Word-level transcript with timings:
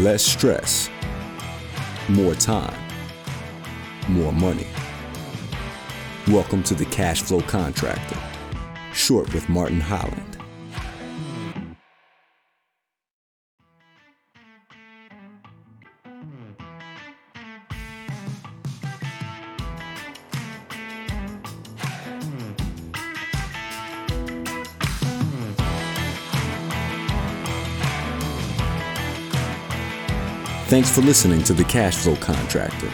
less 0.00 0.24
stress, 0.24 0.88
more 2.08 2.34
time, 2.34 2.74
more 4.08 4.32
money. 4.32 4.66
Welcome 6.28 6.62
to 6.64 6.74
the 6.74 6.86
Cash 6.86 7.20
Flow 7.20 7.42
Contractor, 7.42 8.16
short 8.94 9.30
with 9.34 9.46
Martin 9.50 9.78
Holland. 9.78 10.29
Thanks 30.70 30.88
for 30.88 31.00
listening 31.00 31.42
to 31.42 31.52
The 31.52 31.64
Cash 31.64 31.96
Flow 31.96 32.14
Contractor. 32.14 32.88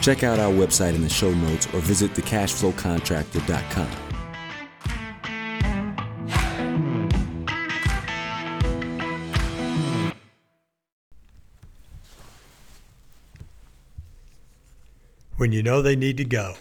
Check 0.00 0.24
out 0.24 0.40
our 0.40 0.50
website 0.50 0.96
in 0.96 1.02
the 1.02 1.08
show 1.08 1.32
notes 1.32 1.68
or 1.72 1.78
visit 1.78 2.12
thecashflowcontractor.com. 2.14 3.86
When 15.36 15.52
you 15.52 15.62
know 15.62 15.80
they 15.80 15.94
need 15.94 16.16
to 16.16 16.24
go. 16.24 16.56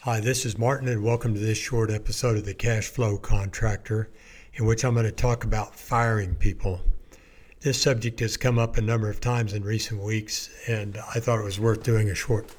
Hi, 0.00 0.18
this 0.18 0.44
is 0.44 0.58
Martin, 0.58 0.88
and 0.88 1.04
welcome 1.04 1.32
to 1.32 1.38
this 1.38 1.58
short 1.58 1.92
episode 1.92 2.36
of 2.36 2.44
The 2.44 2.54
Cash 2.54 2.88
Flow 2.88 3.16
Contractor, 3.18 4.10
in 4.54 4.66
which 4.66 4.84
I'm 4.84 4.94
going 4.94 5.06
to 5.06 5.12
talk 5.12 5.44
about 5.44 5.76
firing 5.76 6.34
people. 6.34 6.80
This 7.64 7.80
subject 7.80 8.20
has 8.20 8.36
come 8.36 8.58
up 8.58 8.76
a 8.76 8.82
number 8.82 9.08
of 9.08 9.22
times 9.22 9.54
in 9.54 9.64
recent 9.64 10.02
weeks, 10.02 10.50
and 10.68 10.98
I 10.98 11.18
thought 11.18 11.38
it 11.38 11.44
was 11.44 11.58
worth 11.58 11.82
doing 11.82 12.10
a 12.10 12.14
short 12.14 12.50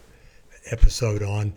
episode 0.72 1.22
on. 1.22 1.54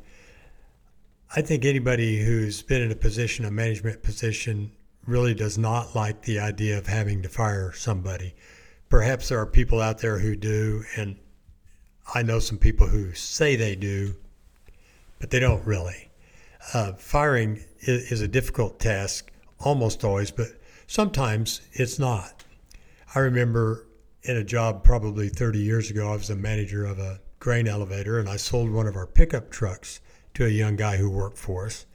I 1.34 1.40
think 1.40 1.64
anybody 1.64 2.22
who's 2.22 2.60
been 2.60 2.82
in 2.82 2.92
a 2.92 2.94
position, 2.94 3.46
a 3.46 3.50
management 3.50 4.02
position, 4.02 4.72
really 5.06 5.32
does 5.32 5.56
not 5.56 5.96
like 5.96 6.20
the 6.20 6.38
idea 6.38 6.76
of 6.76 6.88
having 6.88 7.22
to 7.22 7.30
fire 7.30 7.72
somebody. 7.72 8.34
Perhaps 8.90 9.30
there 9.30 9.38
are 9.38 9.46
people 9.46 9.80
out 9.80 9.96
there 9.96 10.18
who 10.18 10.36
do, 10.36 10.84
and 10.98 11.16
I 12.14 12.22
know 12.22 12.40
some 12.40 12.58
people 12.58 12.86
who 12.86 13.14
say 13.14 13.56
they 13.56 13.76
do, 13.76 14.14
but 15.20 15.30
they 15.30 15.40
don't 15.40 15.64
really. 15.64 16.10
Uh, 16.74 16.92
firing 16.92 17.64
is, 17.80 18.12
is 18.12 18.20
a 18.20 18.28
difficult 18.28 18.78
task 18.78 19.32
almost 19.58 20.04
always, 20.04 20.30
but 20.30 20.48
sometimes 20.86 21.62
it's 21.72 21.98
not. 21.98 22.44
I 23.14 23.20
remember 23.20 23.86
in 24.22 24.36
a 24.36 24.44
job 24.44 24.84
probably 24.84 25.30
30 25.30 25.58
years 25.58 25.90
ago, 25.90 26.12
I 26.12 26.16
was 26.16 26.28
a 26.28 26.36
manager 26.36 26.84
of 26.84 26.98
a 26.98 27.20
grain 27.38 27.66
elevator 27.66 28.18
and 28.18 28.28
I 28.28 28.36
sold 28.36 28.70
one 28.70 28.86
of 28.86 28.96
our 28.96 29.06
pickup 29.06 29.50
trucks 29.50 30.00
to 30.34 30.44
a 30.44 30.50
young 30.50 30.76
guy 30.76 30.98
who 30.98 31.08
worked 31.08 31.38
for 31.38 31.66
us. 31.66 31.86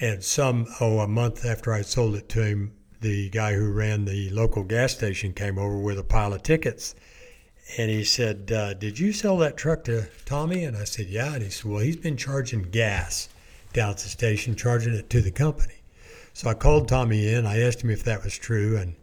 And 0.00 0.24
some, 0.24 0.66
oh, 0.80 0.98
a 0.98 1.06
month 1.06 1.44
after 1.44 1.72
I 1.72 1.82
sold 1.82 2.16
it 2.16 2.28
to 2.30 2.44
him, 2.44 2.72
the 3.00 3.30
guy 3.30 3.54
who 3.54 3.70
ran 3.70 4.06
the 4.06 4.28
local 4.30 4.64
gas 4.64 4.92
station 4.92 5.34
came 5.34 5.56
over 5.56 5.78
with 5.78 5.98
a 5.98 6.04
pile 6.04 6.32
of 6.32 6.42
tickets. 6.42 6.96
And 7.78 7.90
he 7.90 8.02
said, 8.02 8.50
uh, 8.50 8.74
Did 8.74 8.98
you 8.98 9.12
sell 9.12 9.36
that 9.38 9.56
truck 9.56 9.84
to 9.84 10.08
Tommy? 10.24 10.64
And 10.64 10.76
I 10.76 10.84
said, 10.84 11.06
Yeah. 11.06 11.34
And 11.34 11.42
he 11.44 11.50
said, 11.50 11.70
Well, 11.70 11.80
he's 11.80 11.96
been 11.96 12.16
charging 12.16 12.62
gas 12.62 13.28
down 13.72 13.90
at 13.90 13.98
the 13.98 14.08
station, 14.08 14.56
charging 14.56 14.94
it 14.94 15.08
to 15.10 15.22
the 15.22 15.30
company. 15.30 15.82
So 16.32 16.50
I 16.50 16.54
called 16.54 16.88
Tommy 16.88 17.32
in. 17.32 17.46
I 17.46 17.60
asked 17.60 17.84
him 17.84 17.90
if 17.90 18.02
that 18.04 18.24
was 18.24 18.36
true. 18.36 18.76
And 18.76 18.96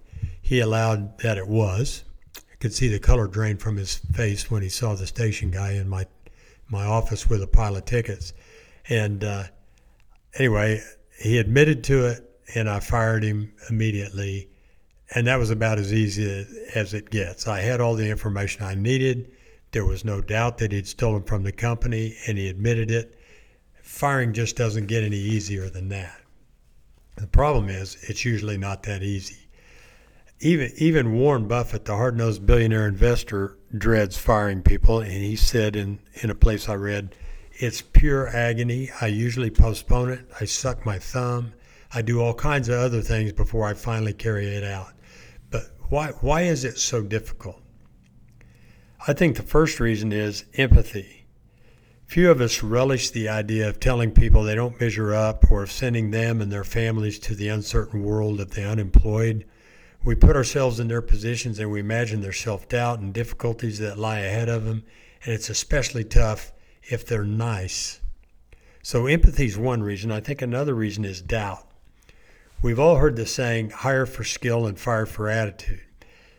he 0.52 0.60
allowed 0.60 1.18
that 1.20 1.38
it 1.38 1.48
was. 1.48 2.04
I 2.36 2.56
could 2.60 2.74
see 2.74 2.90
the 2.90 3.00
color 3.00 3.26
drain 3.26 3.56
from 3.56 3.78
his 3.78 3.96
face 3.96 4.52
when 4.52 4.62
he 4.62 4.68
saw 4.68 4.96
the 4.96 5.08
station 5.08 5.50
guy 5.50 5.72
in 5.72 5.88
my 5.88 6.06
my 6.68 6.84
office 6.84 7.30
with 7.30 7.42
a 7.42 7.48
pile 7.48 7.78
of 7.78 7.86
tickets. 7.86 8.34
And 8.90 9.24
uh, 9.24 9.44
anyway, 10.38 10.84
he 11.18 11.38
admitted 11.38 11.86
to 11.86 12.06
it, 12.08 12.30
and 12.54 12.70
I 12.70 12.82
fired 12.82 13.24
him 13.24 13.54
immediately. 13.70 14.50
And 15.16 15.26
that 15.28 15.40
was 15.40 15.52
about 15.52 15.80
as 15.80 15.94
easy 15.94 16.46
as 16.76 16.94
it 16.94 17.10
gets. 17.12 17.48
I 17.48 17.62
had 17.62 17.80
all 17.80 17.96
the 17.96 18.10
information 18.10 18.66
I 18.66 18.76
needed. 18.76 19.32
There 19.72 19.86
was 19.86 20.04
no 20.04 20.20
doubt 20.20 20.58
that 20.58 20.74
he'd 20.74 20.86
stolen 20.86 21.24
from 21.24 21.44
the 21.44 21.54
company, 21.54 22.18
and 22.28 22.38
he 22.38 22.50
admitted 22.50 22.92
it. 22.92 23.18
Firing 23.84 24.34
just 24.34 24.58
doesn't 24.58 24.88
get 24.88 25.06
any 25.06 25.16
easier 25.16 25.70
than 25.70 25.88
that. 25.90 26.20
The 27.16 27.28
problem 27.28 27.70
is, 27.70 27.96
it's 28.02 28.26
usually 28.26 28.58
not 28.58 28.84
that 28.84 29.02
easy 29.02 29.41
even 30.42 30.72
even 30.78 31.14
Warren 31.14 31.48
Buffett, 31.48 31.86
the 31.86 31.96
hard 31.96 32.18
nosed 32.18 32.46
billionaire 32.48 32.88
investor, 32.88 33.58
dreads 33.78 34.18
firing 34.18 34.64
people, 34.64 35.00
and 35.00 35.12
he 35.12 35.36
said 35.36 35.76
in 35.76 36.00
in 36.24 36.32
a 36.32 36.36
place 36.36 36.68
I 36.68 36.74
read, 36.74 37.16
"It's 37.54 37.82
pure 37.82 38.28
agony. 38.28 38.90
I 39.00 39.08
usually 39.08 39.52
postpone 39.52 40.10
it. 40.10 40.22
I 40.40 40.46
suck 40.46 40.84
my 40.84 40.98
thumb. 40.98 41.54
I 41.94 42.02
do 42.02 42.22
all 42.22 42.34
kinds 42.34 42.70
of 42.70 42.80
other 42.80 43.02
things 43.02 43.34
before 43.34 43.68
I 43.68 43.76
finally 43.76 44.14
carry 44.14 44.48
it 44.48 44.64
out." 44.64 44.94
But 45.52 45.76
why 45.90 46.08
why 46.22 46.42
is 46.42 46.66
it 46.66 46.80
so 46.80 47.04
difficult? 47.04 47.62
I 49.08 49.14
think 49.14 49.36
the 49.36 49.44
first 49.44 49.80
reason 49.80 50.12
is 50.12 50.46
empathy. 50.56 51.28
Few 52.08 52.32
of 52.32 52.42
us 52.42 52.64
relish 52.64 53.12
the 53.12 53.30
idea 53.30 53.70
of 53.70 53.80
telling 53.80 54.12
people 54.12 54.44
they 54.44 54.56
don't 54.56 54.82
measure 54.82 55.14
up 55.14 55.50
or 55.52 55.64
of 55.64 55.72
sending 55.72 56.10
them 56.10 56.42
and 56.42 56.52
their 56.52 56.64
families 56.64 57.20
to 57.20 57.36
the 57.36 57.48
uncertain 57.48 58.04
world 58.04 58.40
of 58.40 58.52
the 58.52 58.68
unemployed 58.68 59.46
we 60.04 60.16
put 60.16 60.36
ourselves 60.36 60.80
in 60.80 60.88
their 60.88 61.02
positions 61.02 61.60
and 61.60 61.72
we 61.72 61.80
imagine 61.80 62.22
their 62.22 62.32
self 62.32 62.68
doubt 62.68 63.00
and 63.00 63.14
difficulties 63.14 63.80
that 63.80 64.00
lie 64.00 64.20
ahead 64.20 64.50
of 64.50 64.66
them, 64.66 64.84
and 65.24 65.34
it's 65.34 65.50
especially 65.50 66.04
tough 66.04 66.52
if 66.84 67.06
they're 67.06 67.24
nice. 67.24 68.00
So, 68.84 69.06
empathy 69.06 69.46
is 69.46 69.58
one 69.58 69.84
reason. 69.84 70.12
I 70.12 70.20
think 70.20 70.42
another 70.42 70.74
reason 70.74 71.06
is 71.06 71.22
doubt. 71.22 71.68
We've 72.64 72.80
all 72.80 72.96
heard 72.98 73.16
the 73.16 73.26
saying, 73.26 73.72
hire 73.72 74.06
for 74.06 74.24
skill 74.24 74.66
and 74.66 74.80
fire 74.80 75.06
for 75.06 75.30
attitude. 75.30 75.82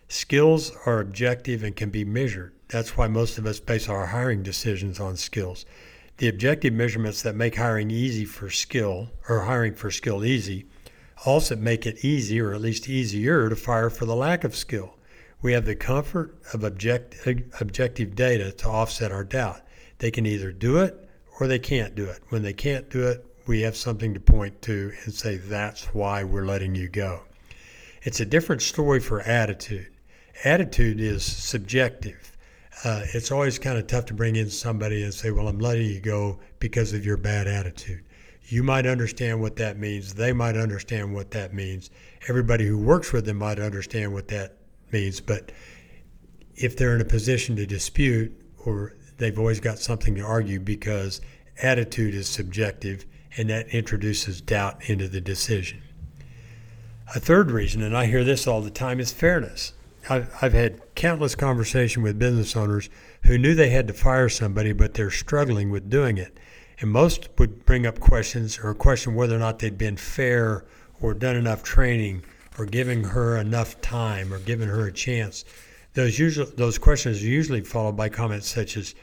Skills 0.09 0.73
are 0.85 1.01
objective 1.01 1.63
and 1.63 1.75
can 1.75 1.91
be 1.91 2.05
measured. 2.05 2.53
That's 2.69 2.97
why 2.97 3.07
most 3.07 3.39
of 3.39 3.47
us 3.47 3.61
base 3.61 3.89
our 3.89 4.07
hiring 4.07 4.43
decisions 4.43 5.01
on 5.01 5.17
skills. 5.17 5.65
The 6.19 6.29
objective 6.29 6.75
measurements 6.75 7.23
that 7.23 7.35
make 7.35 7.57
hiring 7.57 7.91
easy 7.91 8.25
for 8.25 8.51
skill, 8.51 9.11
or 9.29 9.41
hiring 9.41 9.75
for 9.75 9.91
skill 9.91 10.25
easy, 10.25 10.67
also 11.25 11.57
make 11.57 11.87
it 11.87 12.05
easy, 12.05 12.41
or 12.41 12.53
at 12.55 12.61
least 12.61 12.89
easier, 12.89 13.49
to 13.49 13.57
fire 13.57 13.91
for 13.91 14.07
the 14.07 14.17
lack 14.17 14.45
of 14.45 14.57
skill. 14.57 14.95
We 15.41 15.53
have 15.53 15.65
the 15.65 15.75
comfort 15.75 16.37
of 16.53 16.65
object, 16.65 17.17
objective 17.61 18.15
data 18.15 18.53
to 18.53 18.69
offset 18.69 19.11
our 19.13 19.25
doubt. 19.25 19.61
They 19.99 20.11
can 20.11 20.27
either 20.27 20.53
do 20.53 20.79
it 20.79 21.09
or 21.41 21.47
they 21.47 21.59
can't 21.59 21.95
do 21.95 22.05
it. 22.05 22.21
When 22.29 22.43
they 22.43 22.53
can't 22.53 22.89
do 22.91 23.09
it, 23.09 23.25
we 23.47 23.63
have 23.63 23.77
something 23.77 24.15
to 24.15 24.21
point 24.21 24.63
to 24.63 24.93
and 25.05 25.13
say, 25.13 25.37
that's 25.37 25.87
why 25.87 26.23
we're 26.23 26.47
letting 26.47 26.75
you 26.75 26.89
go. 26.89 27.23
It's 28.03 28.21
a 28.21 28.27
different 28.27 28.63
story 28.63 29.01
for 29.01 29.21
attitude. 29.21 29.89
Attitude 30.45 31.01
is 31.01 31.25
subjective. 31.25 32.37
Uh, 32.85 33.03
it's 33.15 33.31
always 33.31 33.59
kind 33.59 33.79
of 33.79 33.87
tough 33.87 34.07
to 34.07 34.15
bring 34.15 34.37
in 34.37 34.51
somebody 34.51 35.03
and 35.03 35.15
say, 35.15 35.31
well, 35.31 35.49
I'm 35.49 35.59
letting 35.59 35.87
you 35.87 36.01
go 36.01 36.41
because 36.59 36.93
of 36.93 37.07
your 37.07 37.17
bad 37.17 37.47
attitude. 37.47 38.03
You 38.47 38.63
might 38.63 38.87
understand 38.87 39.41
what 39.41 39.57
that 39.57 39.79
means. 39.79 40.15
They 40.15 40.33
might 40.33 40.57
understand 40.57 41.15
what 41.15 41.31
that 41.31 41.55
means. 41.55 41.91
Everybody 42.29 42.67
who 42.67 42.79
works 42.79 43.13
with 43.13 43.25
them 43.25 43.39
might 43.39 43.59
understand 43.59 44.13
what 44.13 44.29
that 44.29 44.57
means. 44.91 45.21
But 45.21 45.53
if 46.55 46.77
they're 46.77 46.95
in 46.95 47.01
a 47.01 47.07
position 47.07 47.57
to 47.57 47.67
dispute, 47.67 48.33
or 48.65 48.95
they've 49.19 49.39
always 49.39 49.61
got 49.61 49.79
something 49.79 50.15
to 50.17 50.23
argue 50.23 50.61
because 50.61 51.21
attitude 51.63 52.15
is 52.15 52.29
subjective 52.29 53.07
and 53.37 53.49
that 53.51 53.69
introduces 53.69 54.41
doubt 54.41 54.89
into 54.89 55.09
the 55.09 55.21
decision. 55.21 55.83
A 57.15 57.21
third 57.21 57.51
reason, 57.51 57.83
and 57.83 57.97
I 57.97 58.07
hear 58.07 58.25
this 58.25 58.47
all 58.47 58.61
the 58.61 58.71
time, 58.71 59.01
is 59.01 59.13
fairness. 59.13 59.73
I've, 60.09 60.53
had 60.53 60.81
countless 60.95 61.35
conversation 61.35 62.03
with 62.03 62.19
business 62.19 62.57
owners 62.57 62.91
who 63.23 63.39
knew 63.39 63.55
they 63.55 63.71
had 63.71 63.87
to 63.87 63.93
fire 63.93 64.29
somebody, 64.29 64.73
but 64.73 64.95
they're 64.95 65.11
struggling 65.11 65.71
with 65.71 65.89
doing 65.89 66.19
it. 66.19 66.37
And 66.81 66.91
most 66.91 67.29
would 67.39 67.65
bring 67.65 67.87
up 67.87 68.01
questions 68.01 68.59
or 68.63 68.75
question 68.75 69.15
whether 69.15 69.37
or 69.37 69.39
not 69.39 69.59
they'd 69.59 69.79
been 69.79 69.97
fair 69.97 70.65
or 71.01 71.15
done 71.15 71.37
enough 71.37 71.63
training 71.63 72.23
or 72.59 72.67
giving 72.67 73.05
her 73.05 73.37
enough 73.37 73.81
time 73.81 74.33
or 74.33 74.39
giving 74.39 74.69
her 74.69 74.87
a 74.87 74.93
chance. 74.93 75.45
Those 75.95 76.19
usually 76.19 76.51
those 76.57 76.79
questions 76.79 77.23
are 77.23 77.27
usually 77.27 77.61
followed 77.61 77.97
by 77.97 78.09
comments 78.09 78.49
such 78.49 78.77
as, 78.77 78.95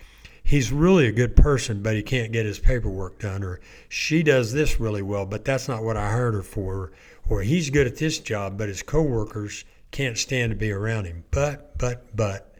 "He's 0.43 0.71
really 0.71 1.07
a 1.07 1.11
good 1.11 1.35
person, 1.35 1.81
but 1.81 1.95
he 1.95 2.01
can't 2.01 2.31
get 2.31 2.45
his 2.45 2.59
paperwork 2.59 3.19
done," 3.19 3.43
or 3.43 3.59
"She 3.87 4.23
does 4.23 4.53
this 4.53 4.79
really 4.79 5.01
well, 5.03 5.25
but 5.25 5.45
that's 5.45 5.67
not 5.67 5.83
what 5.83 5.97
I 5.97 6.11
hired 6.11 6.33
her 6.33 6.43
for," 6.43 6.91
or 7.27 7.43
"He's 7.43 7.69
good 7.69 7.87
at 7.87 7.97
this 7.97 8.19
job, 8.19 8.57
but 8.57 8.69
his 8.69 8.81
coworkers 8.81 9.65
can't 9.91 10.17
stand 10.17 10.51
to 10.51 10.55
be 10.55 10.71
around 10.71 11.05
him." 11.05 11.23
But, 11.31 11.77
but, 11.77 12.15
but, 12.15 12.55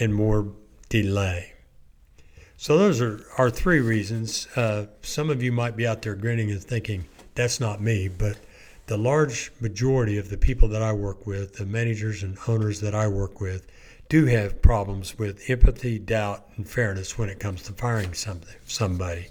and 0.00 0.14
more 0.14 0.52
delay. 0.88 1.55
So 2.56 2.78
those 2.78 3.00
are 3.00 3.20
our 3.36 3.50
three 3.50 3.80
reasons. 3.80 4.48
Uh, 4.56 4.86
some 5.02 5.30
of 5.30 5.42
you 5.42 5.52
might 5.52 5.76
be 5.76 5.86
out 5.86 6.02
there 6.02 6.14
grinning 6.14 6.50
and 6.50 6.62
thinking, 6.62 7.06
that's 7.34 7.60
not 7.60 7.82
me, 7.82 8.08
but 8.08 8.38
the 8.86 8.96
large 8.96 9.52
majority 9.60 10.16
of 10.16 10.30
the 10.30 10.38
people 10.38 10.68
that 10.68 10.82
I 10.82 10.92
work 10.92 11.26
with, 11.26 11.54
the 11.54 11.66
managers 11.66 12.22
and 12.22 12.38
owners 12.48 12.80
that 12.80 12.94
I 12.94 13.08
work 13.08 13.40
with, 13.40 13.66
do 14.08 14.26
have 14.26 14.62
problems 14.62 15.18
with 15.18 15.50
empathy, 15.50 15.98
doubt, 15.98 16.48
and 16.56 16.68
fairness 16.68 17.18
when 17.18 17.28
it 17.28 17.40
comes 17.40 17.62
to 17.64 17.72
firing 17.72 18.14
something, 18.14 18.54
somebody. 18.64 19.26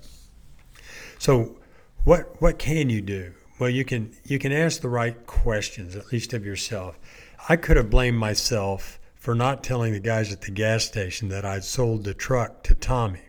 So, 1.18 1.58
what 2.04 2.40
what 2.42 2.60
can 2.60 2.90
you 2.90 3.02
do? 3.02 3.34
Well, 3.58 3.70
you 3.70 3.86
can 3.86 4.14
you 4.26 4.38
can 4.38 4.52
ask 4.52 4.82
the 4.82 4.90
right 4.90 5.26
questions, 5.26 5.96
at 5.96 6.12
least 6.12 6.34
of 6.34 6.46
yourself. 6.46 7.00
I 7.48 7.56
could 7.56 7.78
have 7.78 7.90
blamed 7.90 8.18
myself 8.18 9.00
for 9.26 9.34
not 9.34 9.64
telling 9.64 9.92
the 9.92 10.00
guys 10.00 10.32
at 10.32 10.42
the 10.42 10.52
gas 10.52 10.86
station 10.86 11.30
that 11.30 11.44
I'd 11.44 11.64
sold 11.64 12.04
the 12.04 12.14
truck 12.14 12.62
to 12.62 12.76
Tommy. 12.76 13.24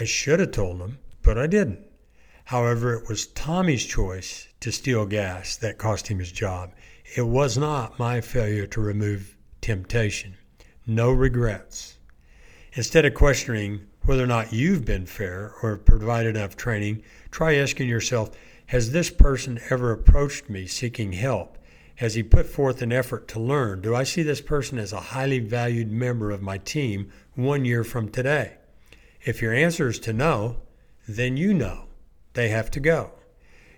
I 0.00 0.04
should 0.04 0.40
have 0.40 0.52
told 0.52 0.80
them, 0.80 1.00
but 1.20 1.36
I 1.36 1.46
didn't. 1.46 1.80
However, 2.46 2.94
it 2.94 3.10
was 3.10 3.26
Tommy's 3.26 3.84
choice 3.84 4.48
to 4.60 4.72
steal 4.72 5.04
gas 5.04 5.54
that 5.56 5.76
cost 5.76 6.08
him 6.08 6.18
his 6.18 6.32
job. 6.32 6.72
It 7.14 7.26
was 7.26 7.58
not 7.58 7.98
my 7.98 8.22
failure 8.22 8.66
to 8.68 8.80
remove 8.80 9.36
temptation. 9.60 10.38
No 10.86 11.12
regrets. 11.12 11.98
Instead 12.72 13.04
of 13.04 13.12
questioning 13.12 13.82
whether 14.06 14.24
or 14.24 14.26
not 14.26 14.54
you've 14.54 14.86
been 14.86 15.04
fair 15.04 15.52
or 15.62 15.76
provided 15.76 16.36
enough 16.36 16.56
training, 16.56 17.02
try 17.30 17.56
asking 17.56 17.86
yourself 17.86 18.30
Has 18.68 18.92
this 18.92 19.10
person 19.10 19.60
ever 19.68 19.92
approached 19.92 20.48
me 20.48 20.66
seeking 20.66 21.12
help? 21.12 21.58
Has 21.96 22.14
he 22.14 22.22
put 22.22 22.46
forth 22.46 22.82
an 22.82 22.92
effort 22.92 23.28
to 23.28 23.40
learn? 23.40 23.80
Do 23.80 23.94
I 23.94 24.02
see 24.04 24.22
this 24.22 24.40
person 24.40 24.78
as 24.78 24.92
a 24.92 25.00
highly 25.00 25.38
valued 25.38 25.90
member 25.90 26.30
of 26.30 26.42
my 26.42 26.58
team 26.58 27.12
one 27.34 27.64
year 27.64 27.84
from 27.84 28.08
today? 28.08 28.56
If 29.24 29.40
your 29.40 29.52
answer 29.52 29.88
is 29.88 29.98
to 30.00 30.12
no, 30.12 30.62
then 31.06 31.36
you 31.36 31.54
know 31.54 31.84
they 32.32 32.48
have 32.48 32.70
to 32.72 32.80
go 32.80 33.12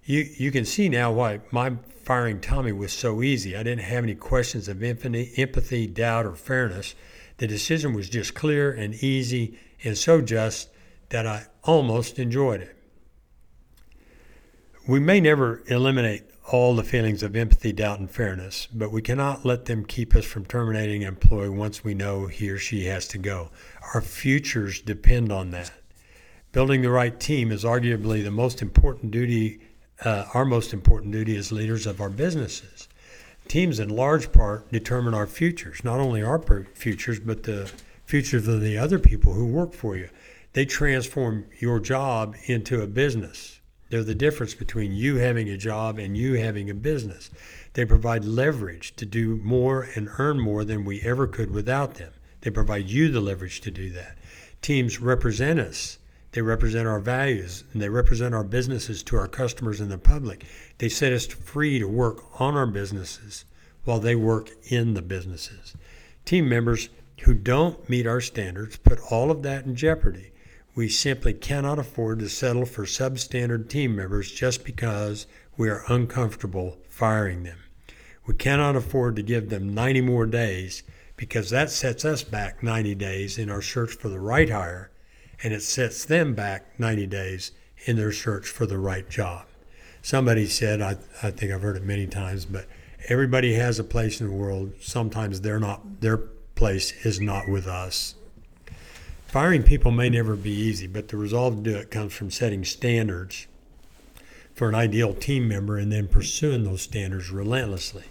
you 0.04 0.28
you 0.36 0.50
can 0.50 0.64
see 0.64 0.88
now 0.88 1.12
why 1.12 1.40
my 1.50 1.72
firing 2.04 2.40
Tommy 2.40 2.72
was 2.72 2.92
so 2.92 3.22
easy. 3.22 3.56
I 3.56 3.62
didn't 3.62 3.84
have 3.84 4.04
any 4.04 4.14
questions 4.14 4.68
of 4.68 4.82
empathy, 4.82 5.86
doubt, 5.86 6.26
or 6.26 6.34
fairness. 6.34 6.94
The 7.38 7.46
decision 7.46 7.94
was 7.94 8.10
just 8.10 8.34
clear 8.34 8.70
and 8.70 8.94
easy 8.94 9.58
and 9.82 9.96
so 9.96 10.20
just 10.20 10.68
that 11.08 11.26
I 11.26 11.46
almost 11.62 12.18
enjoyed 12.18 12.60
it. 12.60 12.76
We 14.86 15.00
may 15.00 15.20
never 15.20 15.62
eliminate 15.66 16.24
all 16.54 16.76
the 16.76 16.84
feelings 16.84 17.22
of 17.22 17.34
empathy, 17.34 17.72
doubt, 17.72 17.98
and 17.98 18.10
fairness, 18.10 18.68
but 18.72 18.92
we 18.92 19.02
cannot 19.02 19.44
let 19.44 19.64
them 19.64 19.84
keep 19.84 20.14
us 20.14 20.24
from 20.24 20.44
terminating 20.44 21.02
an 21.02 21.08
employee 21.08 21.48
once 21.48 21.82
we 21.82 21.94
know 21.94 22.28
he 22.28 22.48
or 22.48 22.58
she 22.58 22.84
has 22.84 23.08
to 23.08 23.18
go. 23.18 23.50
Our 23.92 24.00
futures 24.00 24.80
depend 24.80 25.32
on 25.32 25.50
that. 25.50 25.72
Building 26.52 26.82
the 26.82 26.90
right 26.90 27.18
team 27.18 27.50
is 27.50 27.64
arguably 27.64 28.22
the 28.22 28.30
most 28.30 28.62
important 28.62 29.10
duty 29.10 29.60
uh, 30.04 30.26
our 30.34 30.44
most 30.44 30.72
important 30.72 31.12
duty 31.12 31.36
as 31.36 31.52
leaders 31.52 31.86
of 31.86 32.00
our 32.00 32.10
businesses. 32.10 32.88
Teams, 33.48 33.78
in 33.78 33.88
large 33.88 34.32
part, 34.32 34.70
determine 34.72 35.14
our 35.14 35.26
futures, 35.26 35.84
not 35.84 36.00
only 36.00 36.22
our 36.22 36.42
futures, 36.74 37.20
but 37.20 37.42
the 37.42 37.70
futures 38.06 38.48
of 38.48 38.60
the 38.60 38.78
other 38.78 38.98
people 38.98 39.32
who 39.32 39.46
work 39.46 39.72
for 39.72 39.96
you. 39.96 40.08
They 40.52 40.64
transform 40.64 41.46
your 41.58 41.80
job 41.80 42.36
into 42.46 42.80
a 42.80 42.86
business. 42.86 43.60
They're 43.94 44.02
the 44.02 44.12
difference 44.12 44.54
between 44.54 44.92
you 44.92 45.18
having 45.18 45.48
a 45.48 45.56
job 45.56 46.00
and 46.00 46.16
you 46.16 46.34
having 46.34 46.68
a 46.68 46.74
business. 46.74 47.30
They 47.74 47.84
provide 47.84 48.24
leverage 48.24 48.96
to 48.96 49.06
do 49.06 49.36
more 49.36 49.88
and 49.94 50.10
earn 50.18 50.40
more 50.40 50.64
than 50.64 50.84
we 50.84 51.00
ever 51.02 51.28
could 51.28 51.52
without 51.52 51.94
them. 51.94 52.12
They 52.40 52.50
provide 52.50 52.88
you 52.88 53.08
the 53.08 53.20
leverage 53.20 53.60
to 53.60 53.70
do 53.70 53.90
that. 53.90 54.18
Teams 54.62 55.00
represent 55.00 55.60
us 55.60 55.98
they 56.32 56.42
represent 56.42 56.88
our 56.88 56.98
values 56.98 57.62
and 57.72 57.80
they 57.80 57.88
represent 57.88 58.34
our 58.34 58.42
businesses 58.42 59.04
to 59.04 59.16
our 59.16 59.28
customers 59.28 59.80
and 59.80 59.92
the 59.92 59.98
public. 59.98 60.44
They 60.78 60.88
set 60.88 61.12
us 61.12 61.26
free 61.26 61.78
to 61.78 61.86
work 61.86 62.40
on 62.40 62.56
our 62.56 62.66
businesses 62.66 63.44
while 63.84 64.00
they 64.00 64.16
work 64.16 64.50
in 64.72 64.94
the 64.94 65.02
businesses. 65.02 65.76
Team 66.24 66.48
members 66.48 66.88
who 67.20 67.34
don't 67.34 67.88
meet 67.88 68.08
our 68.08 68.20
standards 68.20 68.76
put 68.76 68.98
all 69.12 69.30
of 69.30 69.44
that 69.44 69.66
in 69.66 69.76
jeopardy. 69.76 70.32
We 70.74 70.88
simply 70.88 71.34
cannot 71.34 71.78
afford 71.78 72.18
to 72.18 72.28
settle 72.28 72.66
for 72.66 72.84
substandard 72.84 73.68
team 73.68 73.94
members 73.94 74.32
just 74.32 74.64
because 74.64 75.26
we 75.56 75.68
are 75.68 75.84
uncomfortable 75.88 76.78
firing 76.88 77.44
them. 77.44 77.58
We 78.26 78.34
cannot 78.34 78.74
afford 78.74 79.14
to 79.16 79.22
give 79.22 79.50
them 79.50 79.72
90 79.72 80.00
more 80.00 80.26
days 80.26 80.82
because 81.16 81.50
that 81.50 81.70
sets 81.70 82.04
us 82.04 82.24
back 82.24 82.62
90 82.62 82.96
days 82.96 83.38
in 83.38 83.50
our 83.50 83.62
search 83.62 83.92
for 83.92 84.08
the 84.08 84.18
right 84.18 84.50
hire 84.50 84.90
and 85.42 85.52
it 85.52 85.62
sets 85.62 86.04
them 86.04 86.34
back 86.34 86.78
90 86.78 87.06
days 87.06 87.52
in 87.84 87.96
their 87.96 88.12
search 88.12 88.48
for 88.48 88.66
the 88.66 88.78
right 88.78 89.08
job. 89.08 89.46
Somebody 90.02 90.46
said, 90.46 90.80
I, 90.80 90.96
I 91.22 91.30
think 91.30 91.52
I've 91.52 91.62
heard 91.62 91.76
it 91.76 91.84
many 91.84 92.06
times, 92.06 92.46
but 92.46 92.66
everybody 93.08 93.54
has 93.54 93.78
a 93.78 93.84
place 93.84 94.20
in 94.20 94.28
the 94.28 94.34
world. 94.34 94.72
Sometimes 94.80 95.40
they're 95.40 95.60
not, 95.60 96.00
their 96.00 96.16
place 96.16 96.92
is 97.04 97.20
not 97.20 97.48
with 97.48 97.66
us. 97.66 98.14
Firing 99.34 99.64
people 99.64 99.90
may 99.90 100.08
never 100.08 100.36
be 100.36 100.52
easy, 100.52 100.86
but 100.86 101.08
the 101.08 101.16
resolve 101.16 101.56
to 101.56 101.62
do 101.62 101.76
it 101.76 101.90
comes 101.90 102.14
from 102.14 102.30
setting 102.30 102.64
standards 102.64 103.48
for 104.54 104.68
an 104.68 104.76
ideal 104.76 105.12
team 105.12 105.48
member 105.48 105.76
and 105.76 105.90
then 105.90 106.06
pursuing 106.06 106.62
those 106.62 106.82
standards 106.82 107.32
relentlessly. 107.32 108.04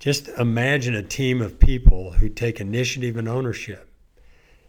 Just 0.00 0.26
imagine 0.30 0.96
a 0.96 1.04
team 1.04 1.40
of 1.40 1.60
people 1.60 2.14
who 2.14 2.28
take 2.28 2.60
initiative 2.60 3.16
and 3.16 3.28
ownership 3.28 3.88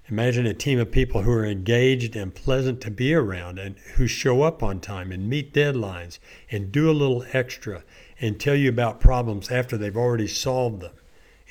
Imagine 0.07 0.45
a 0.45 0.53
team 0.53 0.77
of 0.77 0.91
people 0.91 1.23
who 1.23 1.31
are 1.31 1.43
engaged 1.43 2.15
and 2.15 2.35
pleasant 2.35 2.79
to 2.81 2.91
be 2.91 3.15
around 3.15 3.57
and 3.57 3.75
who 3.95 4.05
show 4.05 4.43
up 4.43 4.61
on 4.61 4.79
time 4.79 5.11
and 5.11 5.27
meet 5.27 5.51
deadlines 5.51 6.19
and 6.51 6.71
do 6.71 6.91
a 6.91 6.93
little 6.93 7.25
extra 7.33 7.83
and 8.21 8.39
tell 8.39 8.53
you 8.53 8.69
about 8.69 8.99
problems 8.99 9.49
after 9.49 9.79
they've 9.79 9.97
already 9.97 10.27
solved 10.27 10.83
them 10.83 10.93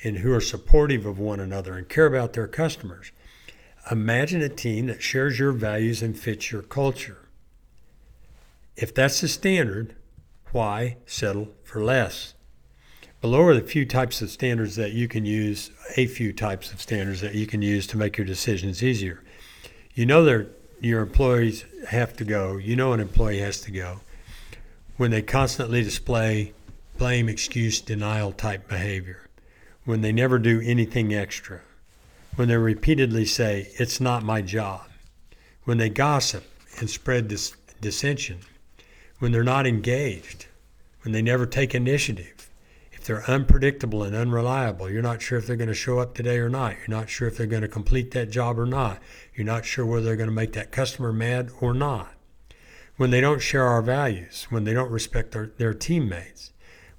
and 0.05 0.19
who 0.19 0.31
are 0.31 0.39
supportive 0.39 1.05
of 1.05 1.19
one 1.19 1.41
another 1.41 1.73
and 1.73 1.89
care 1.89 2.05
about 2.05 2.31
their 2.31 2.47
customers. 2.47 3.11
Imagine 3.91 4.41
a 4.41 4.49
team 4.49 4.87
that 4.87 5.03
shares 5.03 5.37
your 5.37 5.51
values 5.51 6.01
and 6.01 6.17
fits 6.17 6.51
your 6.51 6.61
culture. 6.61 7.17
If 8.75 8.93
that's 8.93 9.21
the 9.21 9.27
standard, 9.27 9.95
why 10.51 10.97
settle 11.05 11.49
for 11.63 11.83
less? 11.83 12.33
Below 13.21 13.41
are 13.43 13.53
the 13.53 13.61
few 13.61 13.85
types 13.85 14.21
of 14.21 14.29
standards 14.29 14.75
that 14.75 14.91
you 14.91 15.07
can 15.07 15.25
use, 15.25 15.71
a 15.97 16.07
few 16.07 16.33
types 16.33 16.71
of 16.71 16.81
standards 16.81 17.21
that 17.21 17.35
you 17.35 17.47
can 17.47 17.61
use 17.61 17.87
to 17.87 17.97
make 17.97 18.17
your 18.17 18.25
decisions 18.25 18.83
easier. 18.83 19.23
You 19.93 20.05
know 20.05 20.23
that 20.25 20.47
your 20.81 21.01
employees 21.01 21.65
have 21.89 22.15
to 22.17 22.25
go. 22.25 22.57
You 22.57 22.75
know 22.75 22.93
an 22.93 22.99
employee 22.99 23.39
has 23.39 23.61
to 23.61 23.71
go 23.71 24.01
when 24.97 25.11
they 25.11 25.21
constantly 25.21 25.83
display 25.83 26.53
blame, 26.97 27.27
excuse, 27.27 27.81
denial 27.81 28.31
type 28.31 28.67
behavior, 28.67 29.27
when 29.83 30.01
they 30.01 30.11
never 30.11 30.39
do 30.39 30.61
anything 30.61 31.13
extra, 31.13 31.61
when 32.35 32.47
they 32.47 32.57
repeatedly 32.57 33.25
say, 33.25 33.69
It's 33.75 33.99
not 33.99 34.23
my 34.23 34.41
job, 34.41 34.87
when 35.63 35.77
they 35.77 35.89
gossip 35.89 36.43
and 36.79 36.89
spread 36.89 37.27
dis- 37.27 37.55
dissension, 37.81 38.39
when 39.19 39.31
they're 39.31 39.43
not 39.43 39.67
engaged, 39.67 40.47
when 41.01 41.11
they 41.13 41.21
never 41.21 41.45
take 41.45 41.73
initiative 41.73 42.35
if 43.05 43.09
they're 43.09 43.29
unpredictable 43.29 44.01
and 44.01 44.15
unreliable. 44.15 44.89
You're 44.89 45.03
not 45.03 45.21
sure 45.21 45.37
if 45.37 45.45
they're 45.45 45.55
going 45.55 45.67
to 45.67 45.75
show 45.75 45.99
up 45.99 46.15
today 46.15 46.39
or 46.39 46.49
not. 46.49 46.75
You're 46.79 46.97
not 46.97 47.07
sure 47.07 47.27
if 47.27 47.37
they're 47.37 47.45
going 47.45 47.61
to 47.61 47.67
complete 47.67 48.09
that 48.11 48.31
job 48.31 48.57
or 48.57 48.65
not. 48.65 48.99
You're 49.35 49.45
not 49.45 49.63
sure 49.63 49.85
whether 49.85 50.03
they're 50.03 50.15
going 50.15 50.29
to 50.29 50.35
make 50.35 50.53
that 50.53 50.71
customer 50.71 51.13
mad 51.13 51.51
or 51.61 51.75
not. 51.75 52.11
When 52.97 53.11
they 53.11 53.21
don't 53.21 53.43
share 53.43 53.65
our 53.65 53.83
values, 53.83 54.47
when 54.49 54.63
they 54.63 54.73
don't 54.73 54.89
respect 54.89 55.33
their, 55.33 55.51
their 55.57 55.75
teammates, 55.75 56.51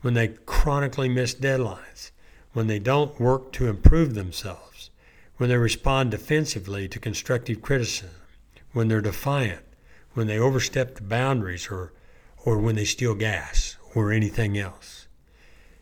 when 0.02 0.14
they 0.14 0.28
chronically 0.46 1.08
miss 1.08 1.34
deadlines, 1.34 2.12
when 2.52 2.68
they 2.68 2.78
don't 2.78 3.18
work 3.18 3.50
to 3.54 3.66
improve 3.66 4.14
themselves, 4.14 4.75
when 5.36 5.48
they 5.50 5.56
respond 5.56 6.10
defensively 6.10 6.88
to 6.88 6.98
constructive 6.98 7.62
criticism, 7.62 8.10
when 8.72 8.88
they're 8.88 9.00
defiant, 9.00 9.64
when 10.14 10.26
they 10.26 10.38
overstep 10.38 10.94
the 10.94 11.02
boundaries 11.02 11.68
or, 11.70 11.92
or 12.44 12.58
when 12.58 12.74
they 12.74 12.84
steal 12.84 13.14
gas 13.14 13.76
or 13.94 14.12
anything 14.12 14.56
else. 14.56 15.08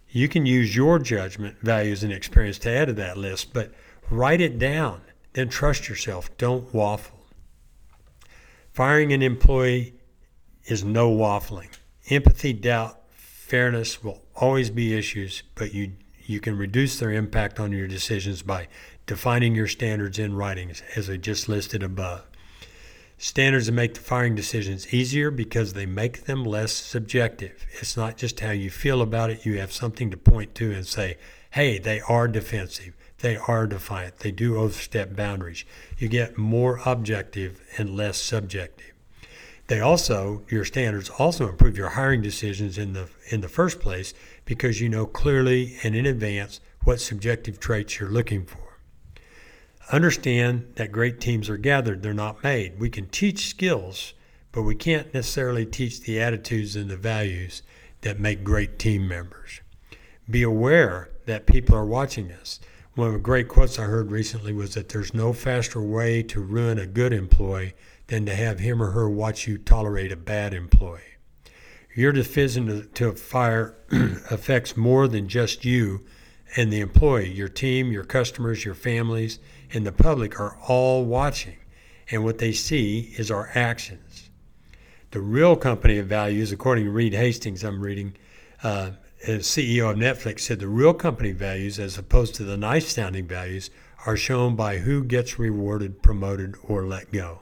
You 0.08 0.28
can 0.28 0.46
use 0.46 0.76
your 0.76 0.98
judgment, 0.98 1.58
values, 1.60 2.04
and 2.04 2.12
experience 2.12 2.58
to 2.60 2.70
add 2.70 2.86
to 2.86 2.92
that 2.94 3.16
list, 3.16 3.52
but 3.52 3.72
write 4.10 4.40
it 4.40 4.58
down. 4.58 5.02
Then 5.32 5.48
trust 5.48 5.88
yourself. 5.88 6.36
Don't 6.36 6.72
waffle. 6.72 7.26
Firing 8.72 9.12
an 9.12 9.22
employee 9.22 9.94
is 10.66 10.84
no 10.84 11.10
waffling. 11.10 11.70
Empathy, 12.10 12.52
doubt, 12.52 13.00
fairness 13.10 14.02
will 14.02 14.22
always 14.36 14.70
be 14.70 14.96
issues, 14.96 15.42
but 15.54 15.74
you 15.74 15.92
you 16.26 16.40
can 16.40 16.56
reduce 16.56 16.98
their 16.98 17.10
impact 17.10 17.60
on 17.60 17.70
your 17.70 17.86
decisions 17.86 18.40
by 18.42 18.66
defining 19.06 19.54
your 19.54 19.68
standards 19.68 20.18
in 20.18 20.34
writings, 20.34 20.82
as 20.96 21.10
I 21.10 21.16
just 21.16 21.48
listed 21.48 21.82
above. 21.82 22.24
Standards 23.18 23.66
that 23.66 23.72
make 23.72 23.94
the 23.94 24.00
firing 24.00 24.34
decisions 24.34 24.92
easier 24.92 25.30
because 25.30 25.72
they 25.72 25.86
make 25.86 26.24
them 26.24 26.44
less 26.44 26.72
subjective. 26.72 27.66
It's 27.80 27.96
not 27.96 28.16
just 28.16 28.40
how 28.40 28.50
you 28.50 28.70
feel 28.70 29.00
about 29.02 29.30
it, 29.30 29.46
you 29.46 29.58
have 29.58 29.72
something 29.72 30.10
to 30.10 30.16
point 30.16 30.54
to 30.56 30.72
and 30.72 30.86
say, 30.86 31.16
hey, 31.52 31.78
they 31.78 32.00
are 32.00 32.26
defensive, 32.26 32.94
they 33.18 33.36
are 33.36 33.66
defiant, 33.66 34.18
they 34.18 34.32
do 34.32 34.56
overstep 34.56 35.14
boundaries. 35.14 35.64
You 35.96 36.08
get 36.08 36.36
more 36.36 36.80
objective 36.84 37.60
and 37.78 37.96
less 37.96 38.18
subjective. 38.18 38.92
They 39.66 39.80
also, 39.80 40.42
your 40.50 40.64
standards 40.64 41.08
also 41.08 41.48
improve 41.48 41.78
your 41.78 41.90
hiring 41.90 42.20
decisions 42.20 42.76
in 42.76 42.92
the 42.92 43.08
in 43.30 43.40
the 43.40 43.48
first 43.48 43.80
place 43.80 44.12
because 44.44 44.80
you 44.80 44.90
know 44.90 45.06
clearly 45.06 45.78
and 45.82 45.94
in 45.94 46.04
advance 46.04 46.60
what 46.82 47.00
subjective 47.00 47.58
traits 47.58 47.98
you're 47.98 48.10
looking 48.10 48.44
for. 48.44 48.63
Understand 49.92 50.72
that 50.76 50.92
great 50.92 51.20
teams 51.20 51.50
are 51.50 51.56
gathered, 51.56 52.02
they're 52.02 52.14
not 52.14 52.42
made. 52.42 52.80
We 52.80 52.88
can 52.88 53.06
teach 53.08 53.48
skills, 53.48 54.14
but 54.50 54.62
we 54.62 54.74
can't 54.74 55.12
necessarily 55.12 55.66
teach 55.66 56.00
the 56.00 56.20
attitudes 56.20 56.74
and 56.74 56.90
the 56.90 56.96
values 56.96 57.62
that 58.00 58.18
make 58.18 58.44
great 58.44 58.78
team 58.78 59.06
members. 59.06 59.60
Be 60.28 60.42
aware 60.42 61.10
that 61.26 61.46
people 61.46 61.76
are 61.76 61.84
watching 61.84 62.32
us. 62.32 62.60
One 62.94 63.08
of 63.08 63.14
the 63.14 63.18
great 63.18 63.48
quotes 63.48 63.78
I 63.78 63.84
heard 63.84 64.10
recently 64.10 64.52
was 64.52 64.74
that 64.74 64.88
there's 64.88 65.12
no 65.12 65.32
faster 65.32 65.82
way 65.82 66.22
to 66.24 66.40
ruin 66.40 66.78
a 66.78 66.86
good 66.86 67.12
employee 67.12 67.74
than 68.06 68.24
to 68.26 68.34
have 68.34 68.60
him 68.60 68.82
or 68.82 68.92
her 68.92 69.10
watch 69.10 69.46
you 69.46 69.58
tolerate 69.58 70.12
a 70.12 70.16
bad 70.16 70.54
employee. 70.54 71.00
Your 71.94 72.12
decision 72.12 72.88
to, 72.94 73.12
fire 73.12 73.76
affects 74.30 74.76
more 74.76 75.08
than 75.08 75.28
just 75.28 75.64
you 75.64 76.04
and 76.56 76.72
the 76.72 76.80
employee. 76.80 77.32
Your 77.32 77.48
team, 77.48 77.92
your 77.92 78.04
customers, 78.04 78.64
your 78.64 78.74
families, 78.74 79.38
and 79.72 79.86
the 79.86 79.92
public 79.92 80.38
are 80.38 80.56
all 80.68 81.04
watching, 81.04 81.56
and 82.10 82.24
what 82.24 82.38
they 82.38 82.52
see 82.52 83.14
is 83.16 83.30
our 83.30 83.50
actions. 83.54 84.30
The 85.10 85.20
real 85.20 85.56
company 85.56 85.98
of 85.98 86.06
values, 86.06 86.52
according 86.52 86.84
to 86.84 86.90
Reed 86.90 87.14
Hastings, 87.14 87.62
I'm 87.62 87.80
reading, 87.80 88.14
uh, 88.62 88.90
CEO 89.24 89.90
of 89.90 89.96
Netflix, 89.96 90.40
said 90.40 90.60
the 90.60 90.68
real 90.68 90.92
company 90.92 91.32
values, 91.32 91.78
as 91.78 91.96
opposed 91.96 92.34
to 92.34 92.44
the 92.44 92.56
nice 92.56 92.92
sounding 92.92 93.26
values, 93.26 93.70
are 94.06 94.16
shown 94.16 94.54
by 94.54 94.78
who 94.78 95.02
gets 95.02 95.38
rewarded, 95.38 96.02
promoted, 96.02 96.56
or 96.62 96.84
let 96.84 97.10
go. 97.10 97.40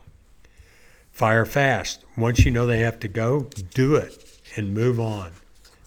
Fire 1.10 1.44
fast. 1.44 2.04
Once 2.16 2.44
you 2.44 2.50
know 2.50 2.66
they 2.66 2.80
have 2.80 2.98
to 3.00 3.08
go, 3.08 3.48
do 3.74 3.96
it 3.96 4.40
and 4.56 4.74
move 4.74 5.00
on. 5.00 5.32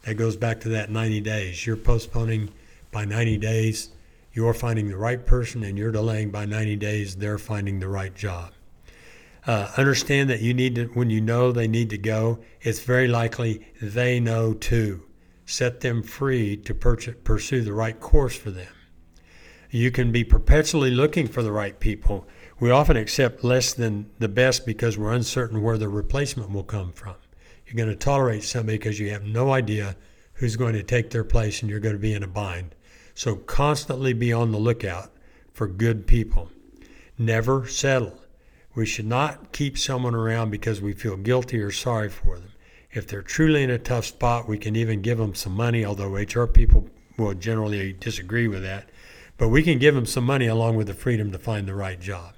That 0.03 0.15
goes 0.15 0.35
back 0.35 0.61
to 0.61 0.69
that 0.69 0.91
90 0.91 1.21
days. 1.21 1.65
You're 1.65 1.77
postponing 1.77 2.49
by 2.91 3.05
90 3.05 3.37
days, 3.37 3.89
you're 4.35 4.53
finding 4.53 4.89
the 4.89 4.97
right 4.97 5.25
person, 5.25 5.63
and 5.63 5.77
you're 5.77 5.93
delaying 5.93 6.29
by 6.29 6.45
90 6.45 6.75
days, 6.75 7.15
they're 7.15 7.37
finding 7.37 7.79
the 7.79 7.87
right 7.87 8.13
job. 8.13 8.51
Uh, 9.47 9.71
understand 9.77 10.29
that 10.29 10.41
you 10.41 10.53
need 10.53 10.75
to, 10.75 10.87
when 10.87 11.09
you 11.09 11.21
know 11.21 11.53
they 11.53 11.69
need 11.69 11.89
to 11.89 11.97
go, 11.97 12.39
it's 12.59 12.81
very 12.81 13.07
likely 13.07 13.65
they 13.81 14.19
know 14.19 14.53
too. 14.53 15.03
Set 15.45 15.79
them 15.79 16.03
free 16.03 16.57
to 16.57 16.73
pursue 16.73 17.61
the 17.61 17.71
right 17.71 17.97
course 17.99 18.35
for 18.35 18.51
them. 18.51 18.67
You 19.69 19.89
can 19.89 20.11
be 20.11 20.25
perpetually 20.25 20.91
looking 20.91 21.27
for 21.27 21.41
the 21.41 21.51
right 21.51 21.79
people. 21.79 22.27
We 22.59 22.71
often 22.71 22.97
accept 22.97 23.43
less 23.43 23.73
than 23.73 24.09
the 24.19 24.27
best 24.27 24.65
because 24.65 24.97
we're 24.97 25.13
uncertain 25.13 25.61
where 25.61 25.77
the 25.77 25.89
replacement 25.89 26.51
will 26.51 26.63
come 26.63 26.91
from. 26.91 27.15
You're 27.65 27.75
going 27.75 27.89
to 27.89 27.95
tolerate 27.95 28.43
somebody 28.43 28.77
because 28.77 28.99
you 28.99 29.11
have 29.11 29.23
no 29.23 29.53
idea 29.53 29.95
who's 30.33 30.57
going 30.57 30.73
to 30.73 30.83
take 30.83 31.11
their 31.11 31.23
place 31.23 31.61
and 31.61 31.69
you're 31.69 31.79
going 31.79 31.95
to 31.95 31.99
be 31.99 32.13
in 32.13 32.23
a 32.23 32.27
bind. 32.27 32.75
So 33.15 33.37
constantly 33.37 34.13
be 34.13 34.31
on 34.31 34.51
the 34.51 34.57
lookout 34.57 35.11
for 35.53 35.67
good 35.67 36.05
people. 36.05 36.51
Never 37.17 37.65
settle. 37.65 38.21
We 38.75 38.85
should 38.85 39.07
not 39.07 39.53
keep 39.53 39.77
someone 39.77 40.13
around 40.13 40.51
because 40.51 40.81
we 40.81 40.91
feel 40.91 41.15
guilty 41.15 41.59
or 41.59 41.71
sorry 41.71 42.09
for 42.09 42.37
them. 42.37 42.51
If 42.91 43.07
they're 43.07 43.21
truly 43.21 43.63
in 43.63 43.69
a 43.69 43.79
tough 43.79 44.05
spot, 44.05 44.49
we 44.49 44.57
can 44.57 44.75
even 44.75 45.01
give 45.01 45.17
them 45.17 45.33
some 45.33 45.53
money, 45.53 45.85
although 45.85 46.15
HR 46.15 46.45
people 46.45 46.89
will 47.17 47.33
generally 47.33 47.93
disagree 47.93 48.49
with 48.49 48.63
that. 48.63 48.89
But 49.37 49.47
we 49.47 49.63
can 49.63 49.79
give 49.79 49.95
them 49.95 50.05
some 50.05 50.25
money 50.25 50.47
along 50.47 50.75
with 50.75 50.87
the 50.87 50.93
freedom 50.93 51.31
to 51.31 51.39
find 51.39 51.67
the 51.67 51.73
right 51.73 51.99
job. 51.99 52.35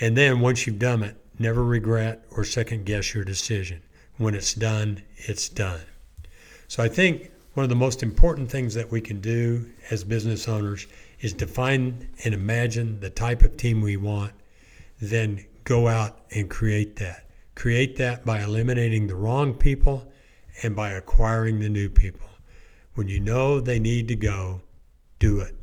And 0.00 0.16
then 0.16 0.40
once 0.40 0.66
you've 0.66 0.78
done 0.78 1.02
it, 1.02 1.16
never 1.38 1.64
regret 1.64 2.26
or 2.30 2.44
second 2.44 2.84
guess 2.84 3.14
your 3.14 3.24
decision 3.24 3.82
when 4.18 4.34
it's 4.34 4.52
done, 4.52 5.02
it's 5.16 5.48
done. 5.48 5.80
So 6.68 6.82
I 6.82 6.88
think 6.88 7.30
one 7.54 7.64
of 7.64 7.70
the 7.70 7.76
most 7.76 8.02
important 8.02 8.50
things 8.50 8.74
that 8.74 8.90
we 8.90 9.00
can 9.00 9.20
do 9.20 9.66
as 9.90 10.04
business 10.04 10.46
owners 10.46 10.86
is 11.20 11.32
define 11.32 12.08
and 12.24 12.32
imagine 12.32 13.00
the 13.00 13.10
type 13.10 13.42
of 13.42 13.56
team 13.56 13.80
we 13.80 13.96
want, 13.96 14.32
then 15.00 15.44
go 15.64 15.88
out 15.88 16.20
and 16.30 16.48
create 16.48 16.96
that. 16.96 17.28
Create 17.54 17.96
that 17.96 18.24
by 18.24 18.40
eliminating 18.42 19.06
the 19.06 19.14
wrong 19.14 19.52
people 19.54 20.10
and 20.62 20.76
by 20.76 20.90
acquiring 20.90 21.58
the 21.58 21.68
new 21.68 21.88
people. 21.88 22.28
When 22.94 23.08
you 23.08 23.20
know 23.20 23.60
they 23.60 23.78
need 23.78 24.08
to 24.08 24.16
go, 24.16 24.62
do 25.18 25.40
it. 25.40 25.54